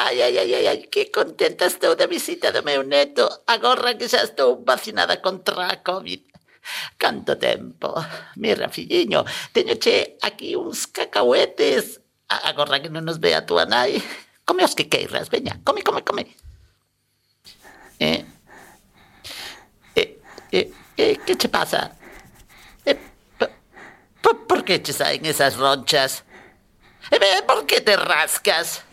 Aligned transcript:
Ai, 0.00 0.22
ai, 0.22 0.38
ai, 0.38 0.54
ai, 0.54 0.66
ai, 0.66 0.80
que 0.88 1.12
contenta 1.12 1.66
estou 1.68 1.92
da 1.94 2.06
visita 2.06 2.48
do 2.52 2.64
meu 2.64 2.80
neto, 2.82 3.28
agora 3.44 3.92
que 3.98 4.08
xa 4.08 4.24
estou 4.24 4.64
vacinada 4.64 5.20
contra 5.20 5.68
a 5.68 5.76
COVID. 5.84 6.24
Canto 6.96 7.36
tempo. 7.36 7.92
Mira, 8.36 8.72
filliño, 8.72 9.24
teño 9.52 9.76
che 9.76 10.16
aquí 10.22 10.56
uns 10.56 10.86
cacahuetes. 10.86 12.00
Agora 12.28 12.80
que 12.80 12.88
non 12.88 13.04
nos 13.04 13.20
ve 13.20 13.36
a 13.36 13.44
tua 13.44 13.68
nai. 13.68 14.00
Come 14.48 14.64
os 14.64 14.72
que 14.72 14.88
queiras, 14.88 15.28
veña, 15.28 15.60
come, 15.64 15.84
come, 15.84 16.00
come. 16.00 16.24
Eh, 18.00 18.24
eh, 20.00 20.10
eh, 20.50 20.72
eh, 20.96 21.16
que 21.26 21.36
che 21.36 21.48
pasa? 21.52 21.92
Eh, 22.88 22.96
por, 24.24 24.48
por 24.48 24.64
que 24.64 24.80
che 24.80 24.96
saen 24.96 25.28
esas 25.28 25.60
ronchas? 25.60 26.24
Eh, 27.12 27.44
por 27.44 27.66
que 27.68 27.84
te 27.84 27.96
rascas? 27.96 28.88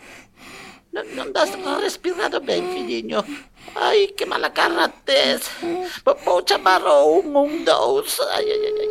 Non, 0.92 1.04
non 1.12 1.28
das 1.36 1.52
respirado 1.84 2.40
ben, 2.40 2.64
filliño. 2.72 3.20
Ai, 3.76 4.16
que 4.16 4.24
mala 4.24 4.50
cara 4.56 4.88
tes. 5.04 5.52
Vou 6.04 6.40
chamar 6.42 6.80
o 6.88 7.20
un, 7.20 7.36
un, 7.36 7.52
dous. 7.64 8.20
Ai, 8.32 8.46
ai, 8.48 8.62
ai. 8.72 8.90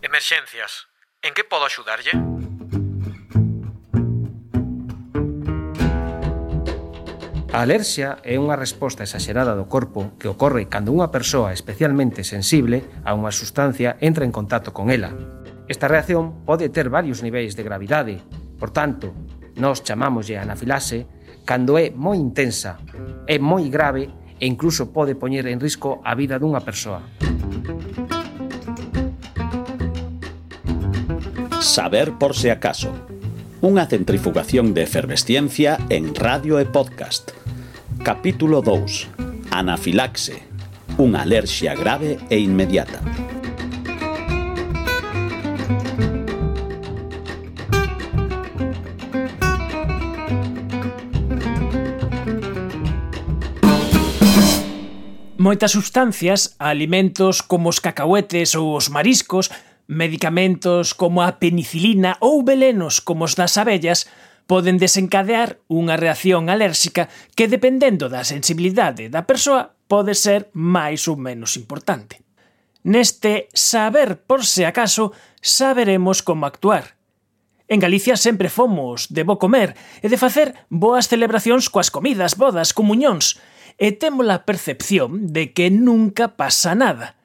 Emerxencias. 0.00 0.88
En 1.20 1.32
que 1.36 1.44
podo 1.44 1.64
axudarlle? 1.68 2.12
A 7.54 7.62
alerxia 7.62 8.18
é 8.26 8.34
unha 8.34 8.58
resposta 8.58 9.06
exagerada 9.06 9.54
do 9.54 9.70
corpo 9.70 10.18
que 10.18 10.26
ocorre 10.26 10.66
cando 10.66 10.90
unha 10.90 11.14
persoa 11.14 11.54
especialmente 11.54 12.26
sensible 12.26 12.82
a 13.06 13.14
unha 13.14 13.30
sustancia 13.30 13.94
entra 14.02 14.26
en 14.26 14.34
contacto 14.34 14.74
con 14.74 14.90
ela. 14.90 15.14
Esta 15.70 15.86
reacción 15.86 16.42
pode 16.42 16.66
ter 16.74 16.90
varios 16.90 17.22
niveis 17.22 17.54
de 17.54 17.62
gravidade. 17.62 18.18
Por 18.58 18.74
tanto, 18.74 19.14
nós 19.54 19.86
chamámoslle 19.86 20.34
anafilase 20.34 21.06
cando 21.44 21.76
é 21.76 21.92
moi 21.92 22.16
intensa, 22.16 22.80
é 23.28 23.38
moi 23.38 23.68
grave 23.68 24.08
e 24.40 24.48
incluso 24.48 24.90
pode 24.90 25.14
poñer 25.14 25.46
en 25.46 25.60
risco 25.60 26.00
a 26.04 26.16
vida 26.16 26.40
dunha 26.40 26.64
persoa. 26.64 27.04
Saber 31.60 32.16
por 32.16 32.36
se 32.36 32.50
acaso. 32.50 32.92
Unha 33.64 33.88
centrifugación 33.88 34.76
de 34.76 34.84
efervesciencia 34.84 35.80
en 35.88 36.12
radio 36.12 36.60
e 36.60 36.68
podcast. 36.68 37.32
Capítulo 38.04 38.60
2. 38.60 39.48
Anafilaxe. 39.48 40.44
Unha 41.00 41.24
alerxia 41.24 41.72
grave 41.72 42.20
e 42.28 42.36
inmediata. 42.36 43.23
moitas 55.44 55.76
substancias 55.76 56.56
alimentos 56.56 57.44
como 57.44 57.68
os 57.68 57.76
cacahuetes 57.76 58.56
ou 58.56 58.72
os 58.72 58.88
mariscos, 58.88 59.52
medicamentos 59.84 60.96
como 60.96 61.20
a 61.20 61.36
penicilina 61.36 62.16
ou 62.24 62.40
velenos 62.40 62.96
como 62.96 63.28
os 63.28 63.36
das 63.36 63.60
abellas 63.60 64.08
poden 64.48 64.80
desencadear 64.80 65.60
unha 65.68 66.00
reacción 66.00 66.48
alérxica 66.48 67.12
que 67.36 67.44
dependendo 67.44 68.08
da 68.08 68.24
sensibilidade 68.24 69.12
da 69.12 69.28
persoa 69.28 69.76
pode 69.84 70.16
ser 70.16 70.48
máis 70.56 71.04
ou 71.12 71.20
menos 71.20 71.60
importante. 71.60 72.24
Neste 72.80 73.52
saber 73.52 74.24
por 74.24 74.48
se 74.48 74.64
acaso 74.64 75.12
saberemos 75.44 76.24
como 76.24 76.48
actuar. 76.48 76.96
En 77.68 77.84
Galicia 77.84 78.16
sempre 78.16 78.48
fomos 78.48 79.12
de 79.12 79.28
bo 79.28 79.36
comer 79.36 79.76
e 80.00 80.08
de 80.08 80.16
facer 80.16 80.56
boas 80.72 81.04
celebracións 81.04 81.68
coas 81.68 81.92
comidas, 81.92 82.32
bodas, 82.32 82.72
comuñóns, 82.72 83.36
e 83.78 83.92
temos 83.92 84.28
a 84.30 84.46
percepción 84.46 85.32
de 85.34 85.50
que 85.50 85.70
nunca 85.70 86.36
pasa 86.38 86.74
nada. 86.74 87.16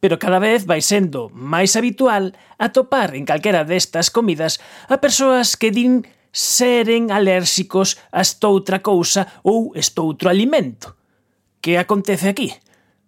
Pero 0.00 0.20
cada 0.20 0.38
vez 0.38 0.68
vai 0.68 0.84
sendo 0.84 1.32
máis 1.32 1.72
habitual 1.74 2.36
atopar 2.60 3.16
en 3.16 3.24
calquera 3.24 3.64
destas 3.64 4.12
comidas 4.12 4.60
a 4.92 5.00
persoas 5.00 5.56
que 5.56 5.72
din 5.72 6.04
seren 6.36 7.08
alérxicos 7.08 7.96
a 8.12 8.20
estoutra 8.20 8.84
cousa 8.84 9.40
ou 9.40 9.72
estoutro 9.72 10.28
alimento. 10.28 11.00
Que 11.64 11.80
acontece 11.80 12.28
aquí? 12.28 12.52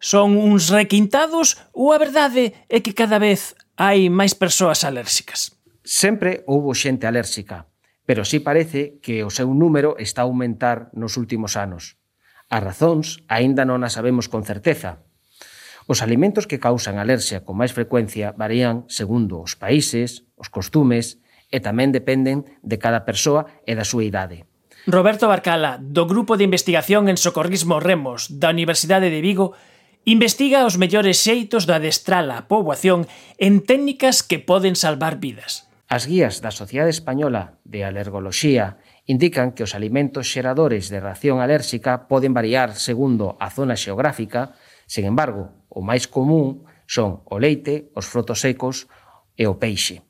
Son 0.01 0.41
uns 0.41 0.73
requintados 0.73 1.61
ou 1.77 1.93
a 1.93 2.01
verdade 2.01 2.57
é 2.73 2.81
que 2.81 2.97
cada 2.97 3.21
vez 3.21 3.53
hai 3.77 4.09
máis 4.09 4.33
persoas 4.33 4.81
alérxicas? 4.81 5.53
Sempre 5.85 6.41
houbo 6.49 6.73
xente 6.73 7.05
alérxica, 7.05 7.69
pero 8.09 8.25
sí 8.25 8.41
parece 8.41 8.97
que 9.05 9.21
o 9.21 9.31
seu 9.31 9.53
número 9.53 10.01
está 10.01 10.25
a 10.25 10.29
aumentar 10.31 10.89
nos 10.97 11.21
últimos 11.21 11.61
anos. 11.61 11.98
As 12.49 12.65
razóns 12.65 13.21
aínda 13.29 13.69
non 13.69 13.85
as 13.85 14.01
sabemos 14.01 14.33
con 14.33 14.41
certeza. 14.41 15.05
Os 15.85 16.01
alimentos 16.01 16.49
que 16.49 16.61
causan 16.61 16.97
alerxia 16.97 17.45
con 17.45 17.61
máis 17.61 17.77
frecuencia 17.77 18.33
varían 18.33 18.89
segundo 18.89 19.41
os 19.45 19.57
países, 19.57 20.25
os 20.37 20.49
costumes 20.49 21.21
e 21.53 21.61
tamén 21.61 21.93
dependen 21.93 22.49
de 22.65 22.77
cada 22.81 23.05
persoa 23.05 23.49
e 23.69 23.77
da 23.77 23.85
súa 23.85 24.05
idade. 24.05 24.49
Roberto 24.89 25.29
Barcala, 25.29 25.77
do 25.77 26.09
Grupo 26.09 26.41
de 26.41 26.49
Investigación 26.49 27.13
en 27.13 27.21
Socorrismo 27.21 27.81
Remos 27.81 28.33
da 28.33 28.49
Universidade 28.49 29.13
de 29.13 29.21
Vigo, 29.21 29.53
investiga 30.09 30.65
os 30.65 30.81
mellores 30.81 31.21
xeitos 31.21 31.69
de 31.69 31.77
adestrar 31.77 32.25
a 32.33 32.49
poboación 32.49 33.05
en 33.37 33.61
técnicas 33.61 34.25
que 34.25 34.41
poden 34.41 34.73
salvar 34.73 35.21
vidas. 35.21 35.69
As 35.89 36.09
guías 36.09 36.41
da 36.41 36.53
Sociedade 36.53 36.93
Española 36.93 37.61
de 37.69 37.85
Alergoloxía 37.85 38.81
indican 39.09 39.57
que 39.57 39.65
os 39.65 39.73
alimentos 39.73 40.29
xeradores 40.29 40.93
de 40.93 41.01
reacción 41.01 41.41
alérxica 41.41 42.07
poden 42.13 42.37
variar 42.37 42.77
segundo 42.77 43.41
a 43.41 43.49
zona 43.49 43.73
xeográfica, 43.73 44.53
sen 44.85 45.09
embargo, 45.09 45.65
o 45.73 45.81
máis 45.81 46.05
común 46.05 46.69
son 46.85 47.25
o 47.25 47.41
leite, 47.41 47.89
os 47.97 48.05
frutos 48.05 48.45
secos 48.45 48.85
e 49.33 49.49
o 49.49 49.57
peixe. 49.57 50.05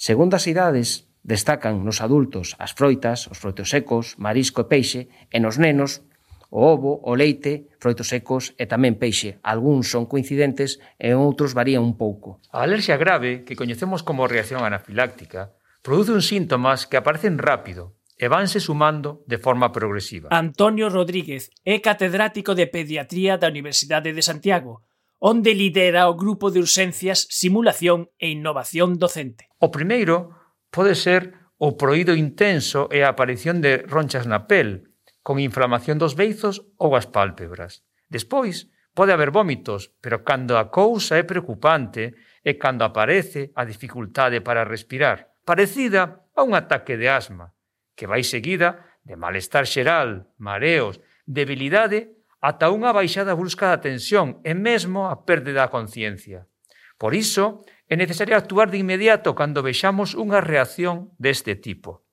Segundo 0.00 0.40
as 0.40 0.48
idades, 0.48 1.12
destacan 1.20 1.84
nos 1.84 2.00
adultos 2.00 2.56
as 2.56 2.72
froitas, 2.72 3.28
os 3.28 3.36
froitos 3.36 3.68
secos, 3.68 4.16
marisco 4.16 4.64
e 4.64 4.68
peixe, 4.72 5.00
e 5.28 5.36
nos 5.36 5.60
nenos 5.60 6.00
o 6.48 6.64
ovo, 6.64 6.98
o 7.04 7.12
leite, 7.14 7.68
froitos 7.76 8.08
secos 8.08 8.56
e 8.56 8.64
tamén 8.64 8.96
peixe. 8.96 9.36
Algúns 9.44 9.92
son 9.92 10.08
coincidentes 10.08 10.80
e 10.96 11.12
outros 11.12 11.52
varían 11.52 11.84
un 11.84 11.94
pouco. 12.00 12.40
A 12.48 12.64
alerxia 12.64 12.96
grave, 12.96 13.44
que 13.44 13.54
coñecemos 13.54 14.00
como 14.00 14.24
reacción 14.24 14.64
anafiláctica, 14.64 15.52
produce 15.84 16.16
uns 16.16 16.26
síntomas 16.26 16.88
que 16.88 16.96
aparecen 16.96 17.36
rápido, 17.36 17.99
e 18.20 18.28
vanse 18.28 18.60
sumando 18.60 19.24
de 19.24 19.40
forma 19.40 19.72
progresiva. 19.72 20.28
Antonio 20.28 20.92
Rodríguez 20.92 21.48
é 21.64 21.80
catedrático 21.80 22.52
de 22.52 22.68
Pediatría 22.68 23.40
da 23.40 23.48
Universidade 23.48 24.12
de 24.12 24.20
Santiago, 24.20 24.84
onde 25.16 25.56
lidera 25.56 26.04
o 26.12 26.16
grupo 26.20 26.52
de 26.52 26.60
urxencias 26.60 27.24
Simulación 27.32 28.12
e 28.20 28.28
Innovación 28.28 29.00
Docente. 29.00 29.48
O 29.56 29.72
primeiro 29.72 30.36
pode 30.68 30.92
ser 30.92 31.32
o 31.56 31.80
proído 31.80 32.12
intenso 32.12 32.92
e 32.92 33.00
a 33.00 33.16
aparición 33.16 33.64
de 33.64 33.88
ronchas 33.88 34.28
na 34.28 34.44
pel, 34.44 34.92
con 35.24 35.40
inflamación 35.40 35.96
dos 35.96 36.12
beizos 36.12 36.60
ou 36.76 36.92
as 36.92 37.08
pálpebras. 37.08 37.88
Despois, 38.12 38.68
pode 38.92 39.16
haber 39.16 39.32
vómitos, 39.32 39.96
pero 40.04 40.28
cando 40.28 40.60
a 40.60 40.68
cousa 40.68 41.16
é 41.16 41.24
preocupante 41.24 42.12
é 42.44 42.52
cando 42.60 42.84
aparece 42.84 43.52
a 43.56 43.64
dificultade 43.64 44.44
para 44.44 44.68
respirar, 44.68 45.32
parecida 45.48 46.28
a 46.36 46.44
un 46.44 46.52
ataque 46.52 47.00
de 47.00 47.08
asma, 47.08 47.56
que 48.00 48.08
vai 48.08 48.24
seguida 48.24 48.96
de 49.04 49.12
malestar 49.12 49.68
xeral, 49.68 50.32
mareos, 50.40 51.04
debilidade, 51.28 52.16
ata 52.40 52.72
unha 52.72 52.96
baixada 52.96 53.36
brusca 53.36 53.68
da 53.68 53.84
tensión 53.84 54.40
e 54.40 54.56
mesmo 54.56 55.12
a 55.12 55.28
pérdida 55.28 55.68
da 55.68 55.72
conciencia. 55.72 56.48
Por 56.96 57.12
iso, 57.12 57.60
é 57.84 58.00
necesario 58.00 58.40
actuar 58.40 58.72
de 58.72 58.80
inmediato 58.80 59.36
cando 59.36 59.60
vexamos 59.60 60.16
unha 60.16 60.40
reacción 60.40 61.12
deste 61.20 61.60
tipo. 61.60 62.08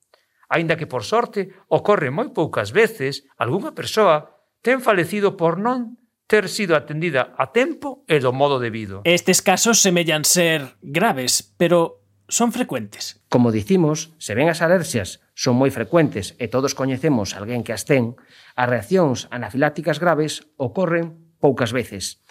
Aínda 0.51 0.75
que, 0.75 0.91
por 0.91 1.07
sorte, 1.07 1.55
ocorre 1.71 2.11
moi 2.11 2.35
poucas 2.35 2.75
veces, 2.75 3.23
algunha 3.39 3.71
persoa 3.71 4.43
ten 4.59 4.83
falecido 4.83 5.39
por 5.39 5.55
non 5.55 5.95
ter 6.27 6.51
sido 6.51 6.75
atendida 6.75 7.31
a 7.39 7.55
tempo 7.55 8.03
e 8.11 8.19
do 8.19 8.35
modo 8.35 8.59
debido. 8.59 9.07
Estes 9.07 9.39
casos 9.39 9.79
semellan 9.79 10.27
ser 10.27 10.75
graves, 10.83 11.55
pero 11.55 11.96
son 12.27 12.51
frecuentes? 12.51 13.23
Como 13.29 13.51
dicimos, 13.51 14.13
se 14.19 14.35
ven 14.35 14.51
as 14.51 14.59
alerxias 14.59 15.23
son 15.31 15.55
moi 15.55 15.71
frecuentes 15.71 16.35
e 16.41 16.51
todos 16.51 16.75
coñecemos 16.75 17.37
alguén 17.37 17.63
que 17.63 17.71
as 17.71 17.87
ten, 17.87 18.19
as 18.59 18.67
reaccións 18.67 19.31
anafilácticas 19.31 20.03
graves 20.03 20.49
ocorren 20.59 21.27
poucas 21.39 21.71
veces. 21.71 22.25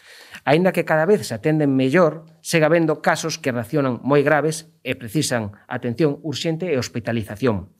Aínda 0.44 0.72
que 0.72 0.84
cada 0.84 1.06
vez 1.06 1.26
se 1.26 1.34
atenden 1.34 1.72
mellor, 1.72 2.26
segue 2.42 2.66
habendo 2.66 3.00
casos 3.00 3.38
que 3.40 3.54
reaccionan 3.54 4.02
moi 4.04 4.20
graves 4.20 4.68
e 4.84 4.98
precisan 4.98 5.56
atención 5.64 6.20
urxente 6.20 6.68
e 6.68 6.76
hospitalización. 6.76 7.72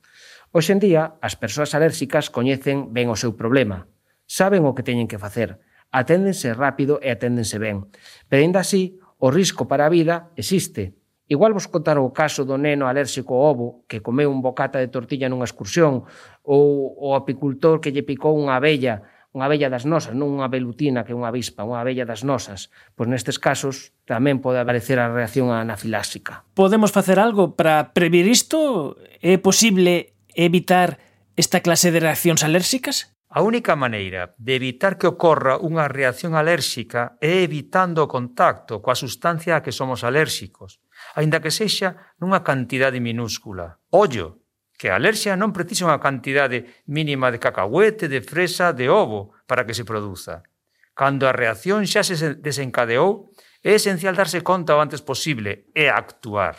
Hoxe 0.55 0.73
en 0.73 0.81
día, 0.81 1.19
as 1.21 1.37
persoas 1.37 1.75
alérxicas 1.77 2.31
coñecen 2.33 2.95
ben 2.95 3.11
o 3.11 3.19
seu 3.19 3.35
problema, 3.35 3.91
saben 4.25 4.65
o 4.65 4.73
que 4.73 4.81
teñen 4.81 5.11
que 5.11 5.21
facer, 5.21 5.59
aténdense 5.91 6.55
rápido 6.55 6.97
e 7.03 7.11
aténdense 7.11 7.59
ben. 7.59 7.91
Pero 8.31 8.41
ainda 8.41 8.63
así, 8.63 8.97
o 9.19 9.29
risco 9.29 9.67
para 9.67 9.85
a 9.85 9.93
vida 9.93 10.31
existe, 10.39 10.95
Igual 11.27 11.51
vos 11.51 11.67
contar 11.67 11.99
o 11.99 12.15
caso 12.15 12.47
do 12.47 12.55
neno 12.55 12.87
alérxico 12.87 13.35
ao 13.35 13.51
ovo 13.51 13.67
que 13.91 13.99
comeu 13.99 14.31
un 14.31 14.39
bocata 14.39 14.79
de 14.79 14.87
tortilla 14.87 15.27
nunha 15.27 15.43
excursión 15.43 16.07
ou 16.47 16.95
o 16.95 17.19
apicultor 17.19 17.83
que 17.83 17.91
lle 17.91 18.07
picou 18.07 18.35
unha 18.39 18.55
abella 18.55 19.03
unha 19.37 19.45
abella 19.45 19.69
das 19.69 19.85
nosas, 19.85 20.17
non 20.17 20.33
unha 20.33 20.49
velutina 20.49 21.05
que 21.05 21.13
é 21.13 21.17
unha 21.17 21.29
avispa, 21.29 21.61
unha 21.61 21.85
abella 21.85 22.09
das 22.09 22.25
nosas. 22.25 22.73
Pois 22.97 23.05
nestes 23.05 23.37
casos 23.37 23.93
tamén 24.09 24.41
pode 24.41 24.57
aparecer 24.57 24.97
a 24.97 25.13
reacción 25.13 25.53
anafiláxica. 25.53 26.41
Podemos 26.57 26.89
facer 26.89 27.21
algo 27.21 27.53
para 27.53 27.93
previr 27.93 28.25
isto? 28.25 28.97
É 29.21 29.37
posible 29.37 30.17
evitar 30.33 30.97
esta 31.37 31.61
clase 31.61 31.93
de 31.93 32.01
reaccións 32.01 32.41
alérxicas? 32.41 33.13
A 33.29 33.43
única 33.43 33.75
maneira 33.75 34.33
de 34.39 34.55
evitar 34.55 34.97
que 34.97 35.05
ocorra 35.05 35.61
unha 35.61 35.85
reacción 35.85 36.33
alérxica 36.33 37.19
é 37.21 37.45
evitando 37.45 38.01
o 38.01 38.09
contacto 38.09 38.81
coa 38.81 38.97
sustancia 38.97 39.59
a 39.59 39.61
que 39.61 39.75
somos 39.75 40.01
alérxicos, 40.01 40.81
aínda 41.15 41.41
que 41.41 41.51
sexa 41.51 42.15
nunha 42.21 42.45
cantidade 42.45 43.01
minúscula. 43.01 43.79
Ollo, 43.89 44.45
que 44.77 44.93
a 44.93 44.95
alerxia 44.95 45.33
non 45.33 45.51
precisa 45.51 45.89
unha 45.89 45.97
cantidade 45.97 46.85
mínima 46.85 47.33
de 47.33 47.41
cacahuete, 47.41 48.05
de 48.05 48.21
fresa, 48.21 48.71
de 48.71 48.87
ovo 48.87 49.33
para 49.49 49.65
que 49.65 49.73
se 49.73 49.83
produza. 49.83 50.45
Cando 50.93 51.25
a 51.25 51.33
reacción 51.33 51.85
xa 51.89 52.05
se 52.05 52.37
desencadeou, 52.37 53.33
é 53.65 53.73
esencial 53.73 54.13
darse 54.13 54.45
conta 54.45 54.77
o 54.77 54.81
antes 54.81 55.01
posible 55.01 55.69
e 55.73 55.89
actuar. 55.89 56.57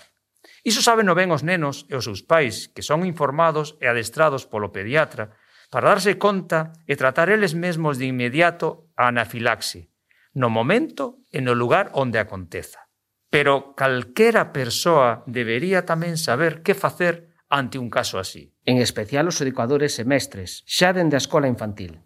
Iso 0.67 0.83
saben 0.83 1.07
o 1.07 1.15
ben 1.15 1.31
os 1.31 1.47
nenos 1.47 1.87
e 1.87 1.95
os 1.95 2.07
seus 2.07 2.27
pais, 2.27 2.67
que 2.75 2.83
son 2.83 3.07
informados 3.07 3.79
e 3.79 3.87
adestrados 3.87 4.51
polo 4.51 4.75
pediatra, 4.75 5.31
para 5.71 5.95
darse 5.95 6.19
conta 6.19 6.75
e 6.91 6.99
tratar 6.99 7.31
eles 7.31 7.55
mesmos 7.55 8.03
de 8.03 8.11
inmediato 8.11 8.91
a 8.99 9.15
anafilaxe, 9.15 9.95
no 10.35 10.51
momento 10.51 11.23
e 11.31 11.39
no 11.39 11.55
lugar 11.55 11.95
onde 11.95 12.19
aconteza. 12.19 12.88
Pero 13.29 13.77
calquera 13.77 14.57
persoa 14.57 15.23
debería 15.29 15.85
tamén 15.85 16.17
saber 16.17 16.65
que 16.65 16.73
facer 16.73 17.37
ante 17.53 17.77
un 17.77 17.93
caso 17.93 18.17
así. 18.17 18.57
En 18.65 18.81
especial 18.81 19.29
os 19.29 19.41
educadores 19.45 20.01
e 20.01 20.05
mestres, 20.09 20.65
xa 20.65 20.97
dende 20.97 21.17
a 21.17 21.23
escola 21.23 21.49
infantil. 21.49 22.01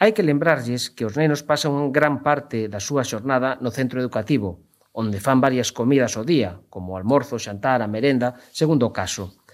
Hai 0.00 0.16
que 0.16 0.24
lembrarlles 0.24 0.88
que 0.88 1.04
os 1.04 1.14
nenos 1.20 1.44
pasan 1.44 1.92
gran 1.92 2.24
parte 2.24 2.72
da 2.72 2.80
súa 2.80 3.04
xornada 3.04 3.60
no 3.60 3.68
centro 3.68 4.00
educativo, 4.00 4.64
onde 4.96 5.20
fan 5.20 5.44
varias 5.44 5.76
comidas 5.76 6.16
ao 6.16 6.24
día, 6.24 6.60
como 6.72 6.96
almorzo, 6.96 7.36
xantar, 7.36 7.84
a 7.84 7.88
merenda, 7.88 8.40
segundo 8.52 8.88
o 8.88 8.94
caso, 8.96 9.44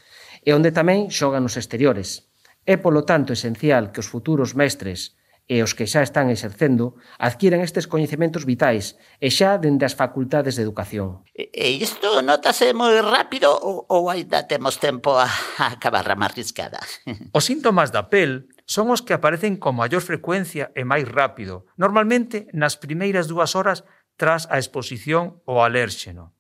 e 0.47 0.55
onde 0.55 0.71
tamén 0.71 1.11
xogan 1.11 1.43
nos 1.43 1.59
exteriores. 1.59 2.31
É, 2.63 2.79
polo 2.79 3.03
tanto, 3.03 3.35
esencial 3.35 3.91
que 3.91 4.01
os 4.03 4.11
futuros 4.11 4.55
mestres 4.55 5.18
e 5.49 5.65
os 5.65 5.73
que 5.73 5.89
xa 5.89 6.05
están 6.05 6.29
exercendo 6.29 7.01
adquiran 7.17 7.65
estes 7.65 7.89
coñecementos 7.89 8.45
vitais 8.45 9.01
e 9.17 9.33
xa 9.33 9.57
dende 9.57 9.89
as 9.89 9.97
facultades 9.97 10.61
de 10.61 10.63
educación. 10.63 11.25
E 11.33 11.81
isto 11.81 12.21
notase 12.21 12.77
moi 12.77 13.01
rápido 13.01 13.49
ou, 13.49 13.89
ou 13.89 14.13
ainda 14.13 14.45
temos 14.45 14.77
tempo 14.77 15.17
a, 15.17 15.27
a 15.57 15.75
acabar 15.75 16.05
a 16.05 16.15
marriscada? 16.21 16.79
Os 17.37 17.49
síntomas 17.49 17.89
da 17.89 18.13
pel 18.13 18.53
son 18.69 18.93
os 18.93 19.01
que 19.01 19.17
aparecen 19.17 19.57
con 19.57 19.81
maior 19.81 20.05
frecuencia 20.05 20.69
e 20.77 20.85
máis 20.85 21.09
rápido, 21.09 21.65
normalmente 21.81 22.53
nas 22.53 22.77
primeiras 22.77 23.25
dúas 23.25 23.57
horas 23.57 23.89
tras 24.21 24.45
a 24.53 24.61
exposición 24.61 25.41
ao 25.49 25.65
alérxeno. 25.65 26.37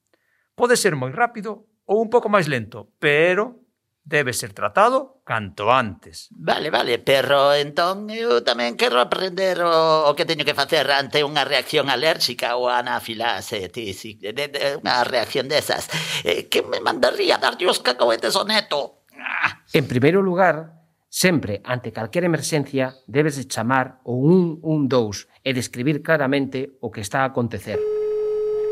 Pode 0.52 0.76
ser 0.76 0.92
moi 0.92 1.08
rápido 1.08 1.72
ou 1.88 2.04
un 2.04 2.12
pouco 2.12 2.28
máis 2.28 2.44
lento, 2.44 2.92
pero 3.00 3.64
debe 4.08 4.32
ser 4.32 4.54
tratado 4.54 5.20
canto 5.24 5.70
antes. 5.70 6.28
Vale, 6.30 6.70
vale, 6.70 6.98
pero 6.98 7.52
entón 7.52 8.08
eu 8.08 8.40
tamén 8.40 8.80
quero 8.80 8.96
aprender 8.96 9.60
o, 9.60 10.08
o 10.08 10.16
que 10.16 10.24
teño 10.24 10.48
que 10.48 10.56
facer 10.56 10.88
ante 10.88 11.20
unha 11.20 11.44
reacción 11.44 11.92
alérxica 11.92 12.56
ou 12.56 12.72
anafilase, 12.72 13.68
ti, 13.68 13.92
si, 13.92 14.16
de, 14.16 14.32
de, 14.32 14.80
unha 14.80 15.04
reacción 15.04 15.52
desas. 15.52 15.92
Eh, 16.24 16.48
que 16.48 16.64
me 16.64 16.80
mandaría 16.80 17.36
darlle 17.36 17.68
os 17.68 17.84
cacahuetes 17.84 18.32
ao 18.32 18.48
neto? 18.48 19.04
Ah. 19.20 19.60
En 19.76 19.84
primeiro 19.84 20.24
lugar, 20.24 20.80
sempre 21.12 21.60
ante 21.68 21.92
calquera 21.92 22.24
emerxencia 22.24 22.96
debes 23.04 23.36
de 23.36 23.44
chamar 23.44 24.00
o 24.08 24.24
112 24.24 25.28
e 25.44 25.52
describir 25.52 26.00
claramente 26.00 26.80
o 26.80 26.88
que 26.88 27.04
está 27.04 27.28
a 27.28 27.36
acontecer. 27.36 27.76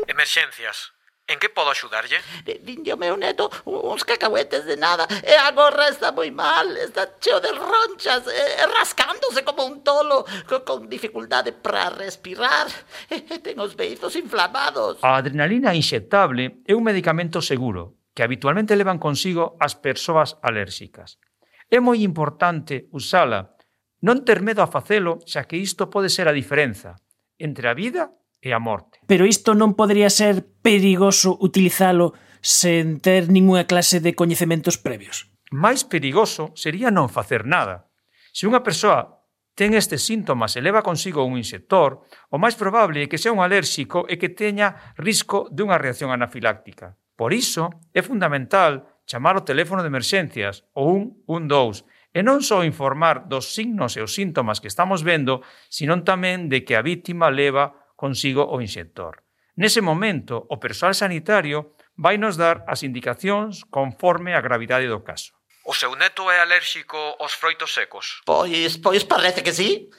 Emerxencias. 0.09 0.96
En 1.27 1.39
que 1.39 1.49
podo 1.51 1.75
axudarlle? 1.75 2.23
Vindio 2.63 2.95
meu 2.95 3.19
neto 3.19 3.51
uns 3.67 4.07
cacahuetes 4.07 4.63
de 4.63 4.79
nada 4.79 5.03
eh, 5.11 5.35
e 5.35 5.35
a 5.35 5.51
gorra 5.51 5.91
está 5.91 6.15
moi 6.15 6.31
mal, 6.31 6.63
está 6.79 7.19
cheo 7.19 7.43
de 7.43 7.51
ronchas, 7.51 8.23
e, 8.31 8.63
rascándose 8.71 9.43
como 9.43 9.67
un 9.67 9.83
tolo, 9.83 10.23
co, 10.47 10.63
con 10.63 10.87
dificultade 10.87 11.51
para 11.51 11.91
respirar, 11.91 12.71
eh, 13.11 13.27
e, 13.27 13.35
e 13.35 13.37
ten 13.43 13.59
os 13.59 13.75
beizos 13.75 14.15
inflamados. 14.15 15.03
A 15.03 15.19
adrenalina 15.19 15.75
inxectable 15.75 16.63
é 16.63 16.71
un 16.71 16.87
medicamento 16.87 17.43
seguro 17.43 17.99
que 18.15 18.23
habitualmente 18.23 18.79
levan 18.79 18.95
consigo 18.95 19.59
as 19.59 19.75
persoas 19.75 20.39
alérxicas. 20.39 21.19
É 21.67 21.83
moi 21.83 22.07
importante 22.07 22.87
usala, 22.95 23.51
non 23.99 24.23
ter 24.23 24.39
medo 24.39 24.63
a 24.63 24.71
facelo, 24.71 25.19
xa 25.27 25.43
que 25.43 25.59
isto 25.59 25.91
pode 25.91 26.07
ser 26.07 26.31
a 26.31 26.33
diferenza 26.33 26.95
entre 27.35 27.67
a 27.67 27.75
vida 27.75 28.15
e 28.47 28.55
a 28.55 28.63
morte. 28.63 29.03
Pero 29.03 29.27
isto 29.27 29.51
non 29.51 29.75
podría 29.75 30.07
ser 30.07 30.47
perigoso 30.63 31.35
utilizalo 31.35 32.15
sen 32.39 33.03
ter 33.03 33.27
ninguna 33.27 33.67
clase 33.67 33.99
de 33.99 34.15
coñecementos 34.15 34.79
previos? 34.79 35.27
Máis 35.51 35.83
perigoso 35.83 36.55
sería 36.55 36.87
non 36.87 37.11
facer 37.11 37.43
nada. 37.43 37.91
Se 38.31 38.47
unha 38.47 38.63
persoa 38.63 39.27
ten 39.57 39.73
estes 39.73 40.05
síntomas 40.05 40.53
e 40.55 40.61
leva 40.61 40.85
consigo 40.85 41.25
un 41.25 41.35
inxector, 41.35 42.05
o 42.29 42.37
máis 42.37 42.53
probable 42.55 43.03
é 43.03 43.09
que 43.09 43.19
sea 43.19 43.33
un 43.35 43.43
alérxico 43.43 44.05
e 44.07 44.15
que 44.15 44.31
teña 44.31 44.95
risco 44.95 45.49
dunha 45.51 45.81
reacción 45.81 46.13
anafiláctica. 46.13 46.95
Por 47.17 47.33
iso, 47.33 47.73
é 47.91 48.05
fundamental 48.05 49.01
chamar 49.09 49.33
o 49.33 49.47
teléfono 49.47 49.81
de 49.81 49.89
emerxencias 49.89 50.67
ou 50.77 50.93
un 50.93 51.03
112 51.25 51.89
e 52.13 52.21
non 52.21 52.45
só 52.45 52.61
informar 52.61 53.25
dos 53.25 53.53
signos 53.57 53.97
e 53.97 54.05
os 54.05 54.13
síntomas 54.13 54.61
que 54.61 54.69
estamos 54.69 55.01
vendo, 55.01 55.41
sino 55.73 55.97
tamén 56.05 56.53
de 56.53 56.61
que 56.61 56.77
a 56.77 56.85
vítima 56.85 57.33
leva 57.33 57.73
consigo 57.97 58.45
o 58.45 58.61
inxector. 58.61 59.25
Nese 59.57 59.81
momento, 59.81 60.45
o 60.53 60.61
persoal 60.61 60.93
sanitario 60.93 61.73
vai 61.97 62.21
nos 62.21 62.37
dar 62.37 62.61
as 62.69 62.85
indicacións 62.85 63.65
conforme 63.73 64.37
a 64.37 64.41
gravidade 64.45 64.85
do 64.85 65.01
caso. 65.01 65.33
O 65.67 65.73
seu 65.73 65.93
neto 65.99 66.31
é 66.31 66.39
alérxico 66.39 66.95
aos 67.19 67.33
froitos 67.33 67.73
secos? 67.73 68.21
Pois, 68.23 68.77
pois 68.77 69.03
parece 69.03 69.43
que 69.43 69.51
sí. 69.51 69.89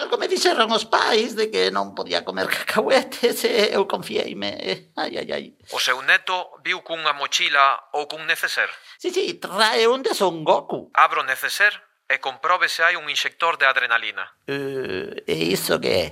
Algo 0.00 0.16
me 0.16 0.32
dixeron 0.32 0.72
os 0.72 0.88
pais 0.88 1.36
de 1.36 1.52
que 1.52 1.68
non 1.68 1.92
podía 1.92 2.24
comer 2.24 2.48
cacahuetes 2.48 3.44
e 3.44 3.76
eu 3.76 3.84
confiei-me. 3.84 4.94
Ai, 4.96 5.12
ai, 5.20 5.28
ai. 5.28 5.44
O 5.76 5.82
seu 5.82 6.00
neto 6.00 6.56
viu 6.64 6.80
cunha 6.80 7.12
mochila 7.12 7.92
ou 7.92 8.08
cun 8.08 8.24
neceser? 8.24 8.72
Sí, 8.96 9.12
sí, 9.12 9.36
trae 9.36 9.84
un 9.84 10.00
de 10.00 10.16
Son 10.16 10.40
Goku. 10.40 10.88
Abro 10.96 11.20
o 11.20 11.28
neceser 11.28 11.76
e 12.08 12.16
comprobe 12.16 12.72
se 12.72 12.80
hai 12.80 12.96
un 12.96 13.04
inxector 13.12 13.60
de 13.60 13.68
adrenalina. 13.68 14.24
Uh, 14.48 15.20
e 15.28 15.52
iso 15.52 15.76
que 15.84 15.92
é? 15.92 16.08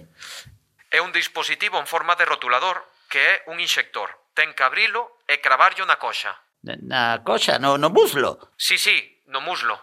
É 0.93 1.01
un 1.01 1.09
dispositivo 1.09 1.81
en 1.81 1.89
forma 1.89 2.21
de 2.21 2.29
rotulador 2.29 2.85
que 3.09 3.21
é 3.25 3.35
un 3.49 3.57
inxector. 3.65 4.13
Ten 4.37 4.53
que 4.53 4.61
abrilo 4.61 5.25
e 5.25 5.41
cravarlo 5.41 5.89
na 5.89 5.97
coxa. 5.97 6.37
Na 6.63 7.25
coxa? 7.25 7.57
No, 7.57 7.81
no 7.81 7.89
muslo? 7.89 8.53
Sí, 8.61 8.77
sí, 8.77 9.01
no 9.33 9.41
muslo. 9.41 9.81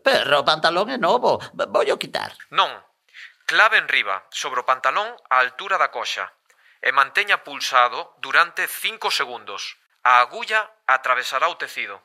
Pero 0.00 0.40
o 0.40 0.48
pantalón 0.48 0.88
é 0.88 0.96
novo, 0.96 1.36
vollo 1.52 2.00
quitar. 2.00 2.32
Non, 2.56 2.72
clave 3.44 3.76
en 3.76 3.86
riba, 3.86 4.24
sobre 4.32 4.64
o 4.64 4.68
pantalón 4.68 5.12
á 5.28 5.44
altura 5.44 5.76
da 5.76 5.92
coxa, 5.92 6.32
e 6.80 6.88
manteña 6.90 7.44
pulsado 7.44 8.16
durante 8.24 8.64
5 8.64 9.12
segundos. 9.12 9.76
A 10.08 10.24
agulla 10.24 10.64
atravesará 10.88 11.52
o 11.52 11.60
tecido. 11.60 12.00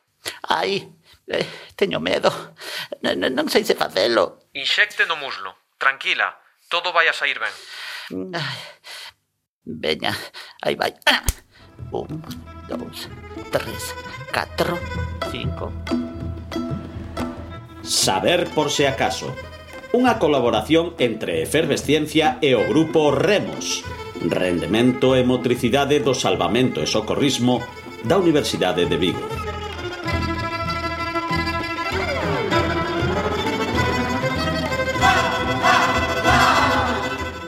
Ai, 0.51 0.91
eh, 1.31 1.47
teño 1.79 2.03
medo. 2.03 2.29
N 3.01 3.15
-n 3.15 3.31
non 3.31 3.47
sei 3.47 3.63
se 3.63 3.79
facelo. 3.79 4.51
Inxecte 4.53 5.07
no 5.07 5.15
muslo. 5.15 5.55
Tranquila, 5.79 6.35
todo 6.69 6.91
vai 6.91 7.07
a 7.07 7.15
sair 7.15 7.39
ben. 7.39 7.53
Veña, 9.65 10.17
aí 10.61 10.75
vai. 10.75 10.93
Un, 11.91 12.23
dous, 12.67 13.09
tres, 13.51 13.93
catro, 14.31 14.79
cinco. 15.29 15.71
Saber 17.83 18.49
por 18.55 18.71
se 18.71 18.87
acaso. 18.87 19.33
Unha 19.91 20.15
colaboración 20.23 20.95
entre 21.03 21.43
Efervesciencia 21.43 22.39
e 22.39 22.55
o 22.55 22.63
grupo 22.63 23.11
Remos, 23.11 23.83
Rendemento 24.23 25.19
e 25.19 25.27
Motricidade 25.27 25.99
do 25.99 26.15
Salvamento 26.15 26.79
e 26.79 26.87
Socorrismo 26.87 27.59
da 28.07 28.15
Universidade 28.15 28.87
de 28.87 28.95
Vigo. 28.95 29.50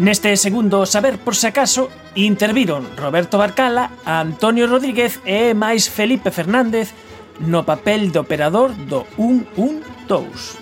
Neste 0.04 0.36
segundo 0.36 0.84
saber 0.84 1.16
por 1.16 1.32
se 1.32 1.48
acaso 1.48 1.88
interviron 2.20 2.92
Roberto 3.00 3.38
Barcala, 3.38 3.90
Antonio 4.04 4.68
Rodríguez 4.68 5.24
e 5.24 5.56
máis 5.56 5.88
Felipe 5.88 6.28
Fernández 6.28 6.92
no 7.40 7.64
papel 7.64 8.12
de 8.12 8.20
operador 8.20 8.76
do 8.76 9.08
112. 9.16 10.60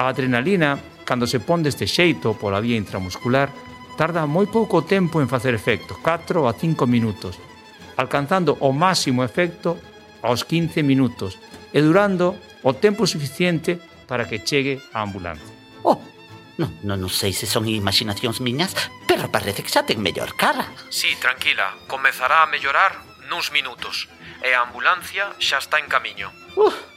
A 0.00 0.08
adrenalina, 0.08 0.80
cando 1.04 1.28
se 1.28 1.44
pon 1.44 1.60
deste 1.60 1.84
xeito 1.84 2.32
pola 2.40 2.64
vía 2.64 2.80
intramuscular, 2.80 3.52
tarda 4.00 4.24
moi 4.24 4.48
pouco 4.48 4.80
tempo 4.80 5.20
en 5.20 5.28
facer 5.28 5.52
efecto, 5.52 5.92
4 6.00 6.48
a 6.48 6.56
5 6.56 6.88
minutos, 6.88 7.36
alcanzando 8.00 8.56
o 8.64 8.72
máximo 8.72 9.20
efecto 9.28 9.91
aos 10.22 10.46
15 10.46 10.82
minutos 10.86 11.36
e 11.74 11.82
durando 11.82 12.38
o 12.62 12.72
tempo 12.72 13.04
suficiente 13.10 13.82
para 14.06 14.24
que 14.24 14.40
chegue 14.40 14.80
a 14.94 15.02
ambulancia. 15.02 15.50
Oh, 15.82 15.98
non, 16.56 16.70
non, 16.86 16.98
non 17.02 17.10
sei 17.10 17.34
se 17.34 17.50
son 17.50 17.66
imaginacións 17.66 18.38
miñas, 18.38 18.72
pero 19.10 19.28
parece 19.28 19.66
que 19.66 19.72
xa 19.72 19.82
ten 19.82 19.98
mellor 19.98 20.38
cara. 20.38 20.64
Sí, 20.88 21.12
tranquila, 21.18 21.74
comezará 21.90 22.46
a 22.46 22.50
mellorar 22.50 23.02
nuns 23.26 23.50
minutos 23.50 24.06
e 24.44 24.54
a 24.54 24.62
ambulancia 24.62 25.34
xa 25.42 25.58
está 25.58 25.82
en 25.82 25.90
camiño. 25.90 26.30
Uf, 26.54 26.91